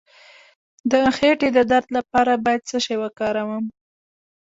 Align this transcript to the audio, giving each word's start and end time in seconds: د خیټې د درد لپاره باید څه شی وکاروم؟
د 0.91 0.93
خیټې 1.15 1.49
د 1.53 1.59
درد 1.71 1.87
لپاره 1.97 2.33
باید 2.45 2.61
څه 2.69 2.77
شی 2.85 2.95
وکاروم؟ 3.03 3.63